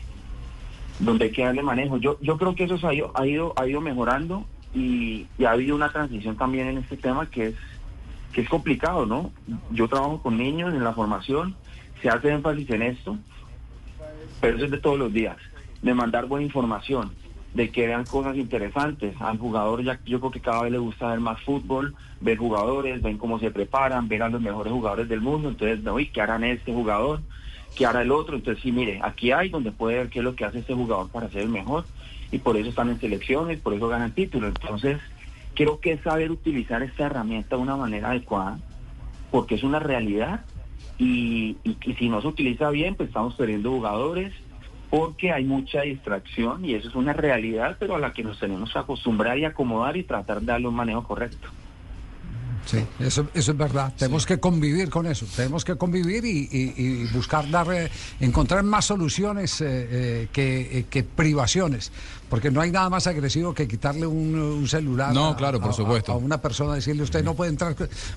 donde 0.99 1.27
hay 1.27 1.31
que 1.31 1.45
darle 1.45 1.63
manejo. 1.63 1.99
Yo, 1.99 2.19
yo 2.21 2.39
creo 2.39 2.55
que 2.55 2.65
eso 2.65 2.89
ha 2.89 2.95
ido, 2.95 3.13
ha 3.15 3.27
ido, 3.27 3.53
ha 3.57 3.67
ido 3.67 3.83
mejorando 3.83 4.47
y, 4.75 5.27
ha 5.45 5.51
habido 5.51 5.77
una 5.77 5.93
transición 5.93 6.37
también 6.37 6.69
en 6.69 6.79
este 6.79 6.97
tema 6.97 7.29
que 7.29 7.49
es, 7.49 7.55
que 8.33 8.41
es 8.41 8.49
complicado, 8.49 9.05
¿no? 9.05 9.31
Yo 9.71 9.89
trabajo 9.89 10.23
con 10.23 10.39
niños 10.39 10.73
en 10.73 10.85
la 10.85 10.95
formación, 10.95 11.55
se 12.01 12.09
hace 12.09 12.31
énfasis 12.31 12.71
en 12.71 12.83
esto, 12.83 13.19
pero 14.41 14.57
eso 14.57 14.65
es 14.65 14.71
de 14.71 14.79
todos 14.79 14.99
los 14.99 15.13
días, 15.13 15.37
de 15.83 15.93
mandar 15.93 16.27
buena 16.27 16.47
información, 16.47 17.13
de 17.55 17.71
que 17.71 17.87
vean 17.87 18.05
cosas 18.05 18.37
interesantes. 18.37 19.15
Al 19.21 19.39
jugador 19.39 19.83
ya 19.83 19.99
yo 20.05 20.21
creo 20.21 20.31
que 20.31 20.41
cada 20.41 20.63
vez 20.63 20.73
le 20.73 20.79
gusta 20.79 21.09
ver 21.09 21.21
más 21.21 21.41
fútbol, 21.43 21.95
ver 22.21 22.39
jugadores, 22.39 23.03
ven 23.03 23.19
cómo 23.19 23.39
se 23.39 23.51
preparan, 23.51 24.09
ver 24.09 24.23
a 24.23 24.29
los 24.29 24.41
mejores 24.41 24.73
jugadores 24.73 25.09
del 25.09 25.21
mundo, 25.21 25.49
entonces, 25.49 25.81
¿y 25.99 26.07
¿qué 26.07 26.21
harán 26.21 26.45
este 26.45 26.73
jugador? 26.73 27.21
¿Qué 27.75 27.87
hará 27.87 28.03
el 28.03 28.13
otro? 28.13 28.37
Entonces, 28.37 28.63
sí, 28.63 28.73
mire, 28.73 29.01
aquí 29.03 29.33
hay 29.33 29.49
donde 29.49 29.73
puede 29.73 29.99
ver 29.99 30.09
qué 30.09 30.19
es 30.21 30.25
lo 30.25 30.35
que 30.35 30.45
hace 30.45 30.61
este 30.61 30.75
jugador 30.75 31.09
para 31.11 31.29
ser 31.29 31.43
el 31.43 31.49
mejor 31.49 31.85
y 32.33 32.39
por 32.39 32.57
eso 32.57 32.69
están 32.69 32.91
en 32.91 33.01
selecciones, 33.01 33.61
por 33.61 33.75
eso 33.75 33.89
ganan 33.89 34.13
títulos. 34.13 34.53
Entonces, 34.61 34.99
creo 35.55 35.81
que 35.81 35.93
es 35.93 36.03
saber 36.03 36.31
utilizar 36.31 36.83
esta 36.83 37.07
herramienta 37.07 37.57
de 37.57 37.63
una 37.63 37.77
manera 37.77 38.11
adecuada, 38.11 38.59
porque 39.31 39.57
es 39.57 39.63
una 39.63 39.79
realidad 39.79 40.45
y, 40.99 41.57
y 41.65 41.95
si 41.95 42.09
no 42.09 42.21
se 42.21 42.29
utiliza 42.29 42.71
bien, 42.71 42.95
pues 42.95 43.09
estamos 43.09 43.35
perdiendo 43.35 43.71
jugadores, 43.71 44.33
porque 44.91 45.33
hay 45.33 45.45
mucha 45.45 45.83
distracción 45.83 46.65
y 46.65 46.75
eso 46.75 46.89
es 46.89 46.95
una 46.97 47.13
realidad, 47.13 47.77
pero 47.79 47.95
a 47.95 47.99
la 48.01 48.13
que 48.13 48.25
nos 48.25 48.39
tenemos 48.41 48.73
que 48.73 48.79
acostumbrar 48.81 49.39
y 49.39 49.45
acomodar 49.45 49.97
y 49.97 50.03
tratar 50.03 50.41
de 50.41 50.47
darle 50.47 50.67
un 50.67 50.75
manejo 50.75 51.05
correcto. 51.05 51.49
Sí, 52.67 52.79
eso, 53.01 53.27
eso 53.35 53.53
es 53.53 53.59
verdad. 53.59 53.93
Tenemos 53.97 54.27
que 54.27 54.39
convivir 54.39 54.91
con 54.91 55.07
eso. 55.07 55.27
Tenemos 55.35 55.65
que 55.65 55.77
convivir 55.77 56.25
y, 56.25 56.49
y- 56.53 56.75
y 56.77 57.05
buscar 57.13 57.51
dar, 57.51 57.67
eh, 57.73 57.91
encontrar 58.21 58.63
más 58.63 58.85
soluciones 58.85 59.61
eh, 59.61 59.67
eh, 59.91 60.29
que, 60.33 60.79
eh, 60.81 60.87
que 60.89 61.03
privaciones. 61.03 61.91
Porque 62.29 62.49
no 62.53 62.61
hay 62.61 62.71
nada 62.71 62.89
más 62.89 63.09
agresivo 63.09 63.53
que 63.53 63.67
quitarle 63.67 64.07
un, 64.07 64.37
un 64.37 64.69
celular 64.69 65.13
No, 65.13 65.31
a, 65.31 65.37
claro, 65.37 65.59
por 65.61 65.71
a- 65.71 65.73
supuesto. 65.73 66.13
a 66.13 66.17
una 66.17 66.41
persona, 66.41 66.75
decirle 66.77 67.03
usted 67.03 67.25
no 67.25 67.35
puede 67.35 67.51
entrar, 67.51 67.75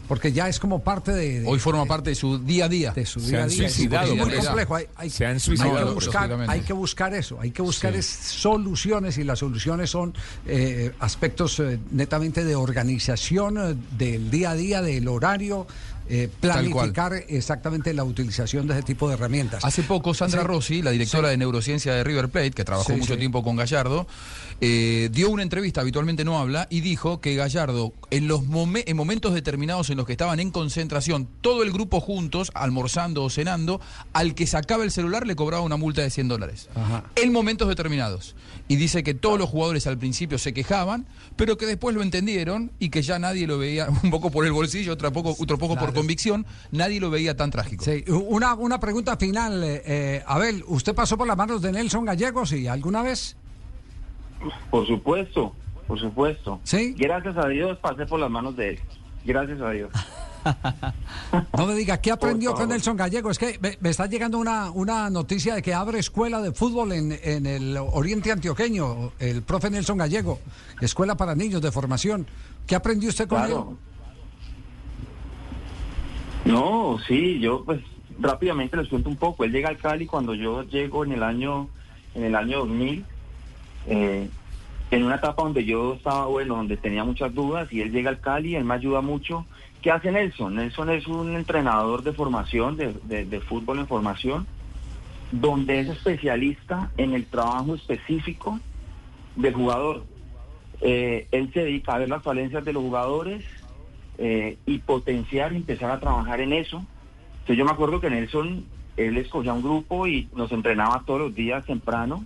porque 0.07 0.31
ya 0.31 0.47
es 0.47 0.59
como 0.59 0.83
parte 0.83 1.11
de, 1.13 1.39
de- 1.39 1.47
Hoy 1.47 1.57
forma 1.57 1.83
parte 1.87 2.11
de 2.11 2.15
su 2.15 2.37
día 2.37 2.65
a 2.65 2.69
día. 2.69 2.91
de 2.91 3.07
su 3.07 3.19
Se 3.19 3.29
día 3.31 3.39
a 3.39 3.43
han 3.43 3.49
día. 3.49 3.69
suicidado 3.69 4.13
Es 4.13 4.19
muy 4.19 4.35
complejo. 4.35 4.75
Hay, 4.75 4.85
hay- 4.97 5.09
Se 5.09 5.25
han 5.25 5.33
hay 5.33 5.39
suicidado 5.39 5.77
que 5.79 5.83
por 5.85 5.93
buscar, 5.95 6.31
hay 6.47 6.61
que 6.61 6.73
buscar 6.73 7.13
eso. 7.15 7.39
Hay 7.41 7.49
que 7.49 7.63
buscar 7.63 7.95
es 7.95 8.05
soluciones 8.05 9.17
y 9.17 9.23
las 9.23 9.39
soluciones 9.39 9.89
son 9.89 10.13
eh, 10.45 10.91
aspectos 10.99 11.59
eh, 11.59 11.79
netamente 11.91 12.45
de 12.45 12.55
organización 12.55 13.57
eh, 13.57 13.75
del 13.97 14.29
día 14.33 14.51
a 14.51 14.55
día, 14.55 14.81
del 14.81 15.07
horario. 15.07 15.67
Eh, 16.09 16.29
planificar 16.39 17.13
exactamente 17.27 17.93
la 17.93 18.03
utilización 18.03 18.67
de 18.67 18.73
ese 18.73 18.83
tipo 18.83 19.07
de 19.07 19.15
herramientas. 19.15 19.63
Hace 19.65 19.83
poco 19.83 20.13
Sandra 20.13 20.41
Sí. 20.41 20.47
Rossi, 20.47 20.81
la 20.81 20.91
directora 20.91 21.27
Sí. 21.29 21.31
de 21.31 21.37
neurociencia 21.37 21.93
de 21.93 22.03
River 22.03 22.29
Plate, 22.29 22.51
que 22.51 22.63
trabajó 22.63 22.93
Sí, 22.93 22.99
mucho 22.99 23.17
tiempo 23.17 23.43
con 23.43 23.55
Gallardo, 23.55 24.07
eh, 24.61 25.09
dio 25.11 25.29
una 25.29 25.43
entrevista, 25.43 25.81
habitualmente 25.81 26.23
no 26.23 26.37
habla, 26.39 26.67
y 26.69 26.81
dijo 26.81 27.19
que 27.19 27.35
Gallardo, 27.35 27.93
en 28.11 28.27
los 28.27 28.41
momen- 28.43 28.83
en 28.85 28.95
momentos 28.95 29.33
determinados 29.33 29.89
en 29.89 29.97
los 29.97 30.05
que 30.05 30.13
estaban 30.13 30.39
en 30.39 30.51
concentración, 30.51 31.27
todo 31.41 31.63
el 31.63 31.71
grupo 31.71 31.99
juntos, 31.99 32.51
almorzando 32.53 33.23
o 33.23 33.29
cenando, 33.29 33.81
al 34.13 34.35
que 34.35 34.47
sacaba 34.47 34.83
el 34.83 34.91
celular 34.91 35.25
le 35.27 35.35
cobraba 35.35 35.63
una 35.63 35.77
multa 35.77 36.01
de 36.01 36.09
100 36.09 36.27
dólares. 36.27 36.69
Ajá. 36.75 37.03
En 37.15 37.31
momentos 37.31 37.67
determinados. 37.67 38.35
Y 38.67 38.77
dice 38.77 39.03
que 39.03 39.13
todos 39.13 39.37
los 39.37 39.49
jugadores 39.49 39.87
al 39.87 39.97
principio 39.97 40.37
se 40.37 40.53
quejaban, 40.53 41.05
pero 41.35 41.57
que 41.57 41.65
después 41.65 41.93
lo 41.95 42.01
entendieron 42.01 42.71
y 42.79 42.89
que 42.89 43.01
ya 43.01 43.19
nadie 43.19 43.45
lo 43.47 43.57
veía, 43.57 43.87
un 44.03 44.09
poco 44.09 44.31
por 44.31 44.45
el 44.45 44.51
bolsillo, 44.53 44.93
otro 44.93 45.11
poco, 45.11 45.35
otro 45.37 45.57
poco 45.57 45.75
por 45.75 45.92
Convicción, 45.93 46.45
nadie 46.71 46.99
lo 46.99 47.09
veía 47.09 47.35
tan 47.35 47.51
trágico. 47.51 47.83
Sí, 47.83 48.03
una, 48.09 48.53
una 48.55 48.79
pregunta 48.79 49.17
final. 49.17 49.63
eh, 49.63 49.81
eh, 49.85 50.23
Abel, 50.27 50.63
¿usted 50.67 50.93
pasó 50.93 51.17
por 51.17 51.27
las 51.27 51.37
manos 51.37 51.61
de 51.61 51.71
Nelson 51.71 52.05
Gallegos 52.05 52.51
y 52.53 52.67
alguna 52.67 53.01
vez? 53.03 53.35
Por 54.69 54.85
supuesto, 54.85 55.53
por 55.87 55.99
supuesto. 55.99 56.59
¿Sí? 56.63 56.93
Gracias 56.97 57.37
a 57.37 57.47
Dios 57.47 57.77
pasé 57.79 58.05
por 58.05 58.19
las 58.19 58.29
manos 58.29 58.55
de 58.57 58.69
él. 58.71 58.79
Gracias 59.25 59.61
a 59.61 59.69
Dios. 59.71 59.91
No 61.57 61.65
me 61.65 61.73
diga, 61.73 62.01
¿qué 62.01 62.11
aprendió 62.11 62.53
con. 62.53 62.67
Nelson 62.67 62.97
Gallego? 62.97 63.31
Es 63.31 63.39
que 63.39 63.57
me, 63.61 63.77
me 63.79 63.89
está 63.89 64.07
llegando 64.07 64.37
una, 64.37 64.71
una 64.71 65.09
noticia 65.09 65.55
de 65.55 65.61
que 65.61 65.73
abre 65.73 65.99
escuela 65.99 66.41
de 66.41 66.51
fútbol 66.51 66.91
en, 66.91 67.17
en 67.23 67.45
el 67.45 67.77
oriente 67.77 68.29
antioqueño, 68.29 69.13
el 69.19 69.41
profe 69.43 69.69
Nelson 69.69 69.97
Gallego, 69.97 70.39
escuela 70.81 71.15
para 71.15 71.33
niños 71.33 71.61
de 71.61 71.71
formación. 71.71 72.27
¿Qué 72.67 72.75
aprendió 72.75 73.07
usted 73.07 73.27
con 73.27 73.39
Claro. 73.39 73.77
No, 76.45 76.97
sí, 77.07 77.39
yo 77.39 77.63
pues 77.63 77.81
rápidamente 78.19 78.77
les 78.77 78.87
cuento 78.89 79.09
un 79.09 79.15
poco. 79.15 79.43
Él 79.43 79.51
llega 79.51 79.69
al 79.69 79.77
Cali 79.77 80.05
cuando 80.05 80.33
yo 80.33 80.63
llego 80.63 81.03
en 81.05 81.13
el 81.13 81.23
año 81.23 81.69
en 82.15 82.25
el 82.25 82.35
año 82.35 82.59
2000, 82.59 83.05
eh, 83.87 84.29
en 84.91 85.03
una 85.03 85.15
etapa 85.15 85.41
donde 85.41 85.65
yo 85.65 85.93
estaba, 85.95 86.27
bueno, 86.27 86.57
donde 86.57 86.77
tenía 86.77 87.03
muchas 87.03 87.33
dudas 87.33 87.71
y 87.73 87.81
él 87.81 87.91
llega 87.91 88.11
al 88.11 88.19
Cali, 88.19 88.55
él 88.55 88.65
me 88.65 88.75
ayuda 88.75 89.01
mucho. 89.01 89.45
¿Qué 89.81 89.89
hace 89.89 90.11
Nelson? 90.11 90.55
Nelson 90.55 90.91
es 90.91 91.07
un 91.07 91.35
entrenador 91.35 92.03
de 92.03 92.13
formación, 92.13 92.77
de, 92.77 92.93
de- 93.03 93.25
de 93.25 93.41
fútbol 93.41 93.79
en 93.79 93.87
formación, 93.87 94.45
donde 95.31 95.79
es 95.79 95.89
especialista 95.89 96.91
en 96.97 97.13
el 97.13 97.25
trabajo 97.25 97.73
específico 97.73 98.59
del 99.35 99.53
jugador. 99.55 100.03
Eh, 100.81 101.27
él 101.31 101.51
se 101.53 101.61
dedica 101.63 101.95
a 101.95 101.99
ver 101.99 102.09
las 102.09 102.21
falencias 102.21 102.63
de 102.63 102.73
los 102.73 102.83
jugadores 102.83 103.43
eh, 104.17 104.57
y 104.65 104.79
potenciar 104.79 105.53
y 105.53 105.57
empezar 105.57 105.91
a 105.91 105.99
trabajar 105.99 106.41
en 106.41 106.53
eso. 106.53 106.85
Entonces 107.31 107.57
yo 107.57 107.65
me 107.65 107.71
acuerdo 107.71 107.99
que 107.99 108.09
Nelson, 108.09 108.65
él 108.97 109.17
escogía 109.17 109.53
un 109.53 109.61
grupo 109.63 110.07
y 110.07 110.29
nos 110.35 110.51
entrenaba 110.51 111.03
todos 111.05 111.19
los 111.21 111.35
días 111.35 111.65
temprano, 111.65 112.25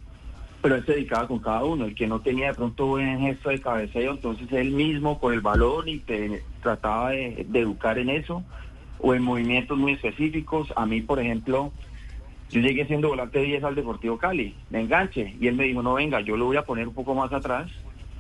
pero 0.62 0.76
él 0.76 0.86
se 0.86 0.94
dedicaba 0.94 1.28
con 1.28 1.40
cada 1.40 1.64
uno. 1.64 1.86
El 1.86 1.96
que 1.96 2.08
no 2.08 2.20
tenía 2.22 2.48
de 2.48 2.54
pronto 2.56 2.88
buen 2.88 3.20
gesto 3.20 3.50
de 3.50 3.62
cabeceo, 3.62 4.12
entonces 4.12 4.52
él 4.52 4.72
mismo 4.72 5.20
con 5.20 5.34
el 5.34 5.42
balón 5.42 5.88
y 5.88 6.00
te- 6.00 6.44
trataba 6.62 7.12
de, 7.12 7.46
de 7.48 7.60
educar 7.60 7.98
en 8.00 8.10
eso, 8.10 8.44
o 9.00 9.14
en 9.14 9.24
movimientos 9.24 9.78
muy 9.78 9.94
específicos. 9.94 10.74
A 10.76 10.86
mí, 10.86 11.02
por 11.02 11.20
ejemplo, 11.20 11.72
yo 12.50 12.62
llegué 12.62 12.86
siendo 12.86 13.10
volante 13.10 13.40
10 13.42 13.64
al 13.64 13.76
Deportivo 13.76 14.18
Cali, 14.18 14.56
me 14.70 14.82
enganche, 14.82 15.36
y 15.40 15.48
él 15.48 15.56
me 15.56 15.66
dijo, 15.66 15.82
no 15.82 15.94
venga, 15.96 16.22
yo 16.22 16.36
lo 16.38 16.46
voy 16.46 16.58
a 16.58 16.64
poner 16.66 16.88
un 16.88 16.94
poco 16.94 17.14
más 17.14 17.32
atrás, 17.34 17.72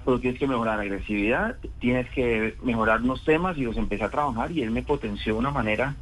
pero 0.08 0.22
tienes 0.22 0.40
que 0.40 0.48
mejorar 0.48 0.80
agresividad, 0.80 1.58
tienes 1.80 2.10
que 2.12 2.56
mejorar 2.64 3.02
unos 3.02 3.26
temas, 3.26 3.58
y 3.58 3.64
los 3.64 3.76
empecé 3.76 4.06
a 4.06 4.10
trabajar, 4.10 4.50
y 4.54 4.62
él 4.62 4.72
me 4.72 4.82
potenció 4.82 5.34
de 5.34 5.40
una 5.40 5.52
manera 5.52 5.96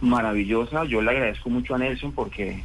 maravillosa. 0.00 0.84
Yo 0.84 1.02
le 1.02 1.10
agradezco 1.10 1.50
mucho 1.50 1.74
a 1.74 1.78
Nelson 1.78 2.12
porque 2.12 2.64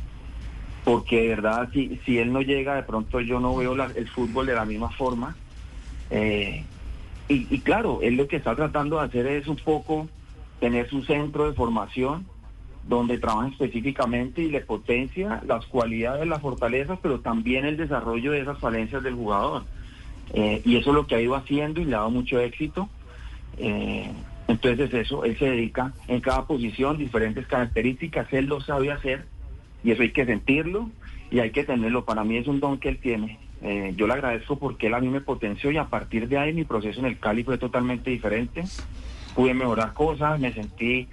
porque 0.85 1.23
de 1.23 1.27
verdad 1.27 1.67
si, 1.73 1.99
si 2.05 2.19
él 2.19 2.31
no 2.31 2.41
llega 2.41 2.75
de 2.75 2.83
pronto 2.83 3.19
yo 3.19 3.41
no 3.41 3.53
veo 3.57 3.73
el 3.73 4.07
fútbol 4.07 4.45
de 4.45 4.55
la 4.55 4.63
misma 4.63 4.89
forma 4.89 5.35
Eh, 6.09 6.63
y, 7.27 7.53
y 7.53 7.59
claro 7.59 7.99
él 8.01 8.15
lo 8.15 8.29
que 8.29 8.37
está 8.37 8.55
tratando 8.55 8.97
de 8.97 9.07
hacer 9.07 9.27
es 9.27 9.47
un 9.47 9.57
poco 9.57 10.07
tener 10.61 10.89
su 10.89 11.03
centro 11.03 11.47
de 11.47 11.53
formación 11.53 12.25
donde 12.87 13.17
trabaja 13.17 13.49
específicamente 13.49 14.41
y 14.41 14.49
le 14.49 14.61
potencia 14.61 15.41
las 15.45 15.65
cualidades, 15.65 16.25
las 16.25 16.41
fortalezas, 16.41 16.97
pero 17.01 17.19
también 17.19 17.65
el 17.65 17.75
desarrollo 17.75 18.31
de 18.31 18.39
esas 18.39 18.57
falencias 18.57 19.03
del 19.03 19.15
jugador. 19.15 19.63
Eh, 20.33 20.61
y 20.65 20.77
eso 20.77 20.89
es 20.89 20.95
lo 20.95 21.07
que 21.07 21.15
ha 21.15 21.21
ido 21.21 21.35
haciendo 21.35 21.81
y 21.81 21.85
le 21.85 21.95
ha 21.95 21.99
dado 21.99 22.11
mucho 22.11 22.39
éxito. 22.39 22.89
Eh, 23.57 24.11
entonces 24.47 24.93
eso, 24.93 25.25
él 25.25 25.37
se 25.37 25.45
dedica 25.45 25.93
en 26.07 26.21
cada 26.21 26.45
posición, 26.45 26.97
diferentes 26.97 27.45
características, 27.47 28.31
él 28.31 28.45
lo 28.45 28.61
sabe 28.61 28.91
hacer 28.91 29.25
y 29.83 29.91
eso 29.91 30.01
hay 30.01 30.11
que 30.11 30.25
sentirlo 30.25 30.89
y 31.31 31.39
hay 31.39 31.51
que 31.51 31.63
tenerlo. 31.63 32.05
Para 32.05 32.23
mí 32.23 32.37
es 32.37 32.47
un 32.47 32.59
don 32.59 32.77
que 32.77 32.89
él 32.89 32.97
tiene. 32.97 33.39
Eh, 33.61 33.93
yo 33.97 34.07
le 34.07 34.13
agradezco 34.13 34.57
porque 34.57 34.87
él 34.87 34.93
a 34.93 34.99
mí 34.99 35.09
me 35.09 35.21
potenció 35.21 35.71
y 35.71 35.77
a 35.77 35.85
partir 35.85 36.27
de 36.27 36.37
ahí 36.37 36.53
mi 36.53 36.63
proceso 36.63 36.99
en 36.99 37.07
el 37.07 37.19
Cali 37.19 37.43
fue 37.43 37.57
totalmente 37.57 38.09
diferente. 38.09 38.63
Pude 39.35 39.53
mejorar 39.53 39.93
cosas, 39.93 40.39
me 40.39 40.53
sentí 40.53 41.07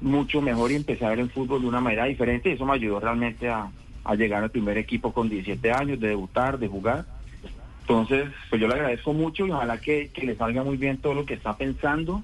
mucho 0.00 0.40
mejor 0.40 0.70
y 0.70 0.76
empecé 0.76 1.04
a 1.04 1.10
ver 1.10 1.20
el 1.20 1.30
fútbol 1.30 1.60
de 1.60 1.68
una 1.68 1.80
manera 1.80 2.04
diferente 2.04 2.48
y 2.48 2.52
eso 2.52 2.64
me 2.64 2.74
ayudó 2.74 3.00
realmente 3.00 3.48
a, 3.48 3.70
a 4.04 4.14
llegar 4.14 4.42
al 4.42 4.50
primer 4.50 4.78
equipo 4.78 5.12
con 5.12 5.28
17 5.28 5.72
años, 5.72 6.00
de 6.00 6.08
debutar, 6.08 6.58
de 6.58 6.68
jugar. 6.68 7.04
Entonces, 7.88 8.28
pues 8.50 8.60
yo 8.60 8.68
le 8.68 8.74
agradezco 8.74 9.14
mucho 9.14 9.46
y 9.46 9.50
ojalá 9.50 9.80
que, 9.80 10.10
que 10.12 10.26
le 10.26 10.36
salga 10.36 10.62
muy 10.62 10.76
bien 10.76 10.98
todo 10.98 11.14
lo 11.14 11.24
que 11.24 11.32
está 11.32 11.56
pensando, 11.56 12.22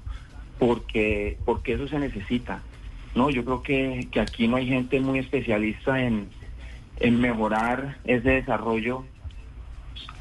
porque, 0.59 1.39
porque 1.43 1.73
eso 1.73 1.87
se 1.87 1.97
necesita. 1.97 2.61
No, 3.15 3.31
yo 3.31 3.43
creo 3.43 3.63
que, 3.63 4.07
que 4.11 4.19
aquí 4.19 4.47
no 4.47 4.57
hay 4.57 4.67
gente 4.67 4.99
muy 4.99 5.17
especialista 5.17 5.99
en, 5.99 6.29
en 6.99 7.19
mejorar 7.19 7.97
ese 8.03 8.29
desarrollo 8.29 9.05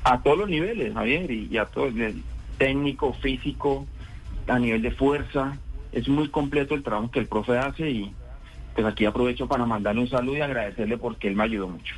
a 0.02 0.22
todos 0.22 0.38
los 0.38 0.48
niveles, 0.48 0.94
Javier, 0.94 1.30
y, 1.30 1.48
y 1.50 1.58
a 1.58 1.66
todo 1.66 1.88
el 1.88 2.22
técnico, 2.56 3.12
físico, 3.12 3.86
a 4.48 4.58
nivel 4.58 4.80
de 4.80 4.92
fuerza. 4.92 5.58
Es 5.92 6.08
muy 6.08 6.28
completo 6.28 6.74
el 6.74 6.82
trabajo 6.82 7.10
que 7.10 7.20
el 7.20 7.26
profe 7.26 7.58
hace 7.58 7.90
y 7.90 8.14
pues 8.74 8.86
aquí 8.86 9.04
aprovecho 9.04 9.46
para 9.46 9.66
mandarle 9.66 10.00
un 10.00 10.08
saludo 10.08 10.38
y 10.38 10.40
agradecerle 10.40 10.96
porque 10.96 11.28
él 11.28 11.36
me 11.36 11.44
ayudó 11.44 11.68
mucho. 11.68 11.96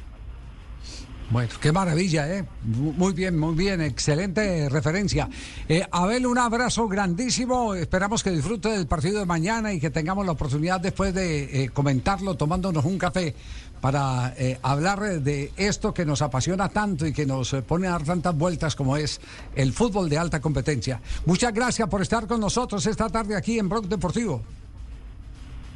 Bueno, 1.29 1.51
qué 1.61 1.73
maravilla, 1.73 2.33
¿eh? 2.33 2.45
Mu- 2.65 2.93
Muy 2.93 3.13
bien, 3.13 3.37
muy 3.37 3.55
bien, 3.57 3.81
excelente 3.81 4.69
referencia. 4.69 5.29
Eh, 5.69 5.85
Abel, 5.91 6.25
un 6.25 6.39
abrazo 6.39 6.87
grandísimo. 6.87 7.75
Esperamos 7.75 8.23
que 8.23 8.31
disfrute 8.31 8.69
del 8.69 8.87
partido 8.87 9.19
de 9.19 9.27
mañana 9.27 9.73
y 9.73 9.81
que 9.81 9.91
tengamos 9.91 10.25
la 10.25 10.33
oportunidad 10.33 10.81
después 10.81 11.13
de 11.13 11.65
eh, 11.65 11.69
comentarlo 11.71 12.37
tomándonos 12.37 12.85
un 12.85 12.97
café 12.97 13.35
para 13.81 14.35
eh, 14.39 14.59
hablar 14.63 15.01
de 15.21 15.51
esto 15.57 15.93
que 15.93 16.05
nos 16.07 16.23
apasiona 16.23 16.69
tanto 16.69 17.05
y 17.07 17.13
que 17.13 17.27
nos 17.27 17.53
pone 17.67 17.89
a 17.89 17.91
dar 17.91 18.05
tantas 18.05 18.37
vueltas 18.37 18.77
como 18.77 18.97
es 18.97 19.21
el 19.57 19.73
fútbol 19.73 20.09
de 20.09 20.19
alta 20.19 20.41
competencia. 20.41 21.01
Muchas 21.27 21.53
gracias 21.53 21.89
por 21.89 22.03
estar 22.03 22.29
con 22.29 22.41
nosotros 22.41 22.87
esta 22.87 23.09
tarde 23.09 23.35
aquí 23.37 23.59
en 23.59 23.69
Brock 23.69 23.87
Deportivo. 23.87 24.43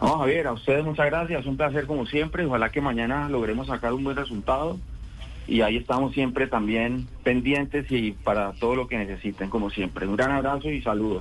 No, 0.01 0.19
Javier, 0.21 0.47
a 0.47 0.53
ustedes 0.53 0.85
muchas 0.85 1.07
gracias, 1.07 1.45
un 1.45 1.57
placer 1.57 1.87
como 1.87 2.07
siempre, 2.07 2.47
ojalá 2.47 2.71
que 2.71 2.81
mañana 2.81 3.29
logremos 3.29 3.67
sacar 3.67 3.93
un 3.93 4.05
buen 4.05 4.17
resultado 4.17 4.79
y 5.47 5.63
ahí 5.63 5.77
estamos 5.77 6.13
siempre 6.13 6.47
también 6.47 7.07
pendientes 7.23 7.91
y 7.91 8.13
para 8.13 8.53
todo 8.53 8.77
lo 8.77 8.87
que 8.87 8.99
necesiten 8.99 9.51
como 9.51 9.71
siempre. 9.71 10.07
Un 10.07 10.17
gran 10.17 10.33
abrazo 10.33 10.71
y 10.71 10.83
saludos. 10.83 11.19